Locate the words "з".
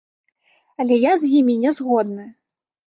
1.25-1.31